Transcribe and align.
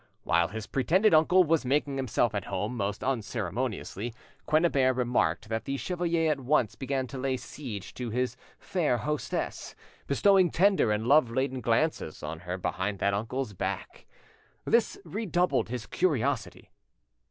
While 0.23 0.47
his 0.47 0.65
pretended 0.65 1.13
uncle 1.13 1.43
was 1.43 1.63
making 1.63 1.97
himself 1.97 2.33
at 2.33 2.45
home 2.45 2.75
most 2.75 3.03
unceremoniously, 3.03 4.15
Quennebert 4.47 4.95
remarked 4.95 5.47
that 5.49 5.65
the 5.65 5.77
chevalier 5.77 6.31
at 6.31 6.39
once 6.39 6.73
began 6.73 7.05
to 7.05 7.19
lay 7.19 7.37
siege 7.37 7.93
to 7.93 8.09
his 8.09 8.35
fair 8.57 8.97
hostess, 8.97 9.75
bestowing 10.07 10.49
tender 10.49 10.91
and 10.91 11.05
love 11.05 11.29
laden 11.29 11.61
glances 11.61 12.23
on 12.23 12.39
her 12.39 12.57
behind 12.57 12.97
that 12.97 13.13
uncle's 13.13 13.53
back. 13.53 14.07
This 14.65 14.97
redoubled 15.05 15.69
his 15.69 15.85
curiosity. 15.85 16.71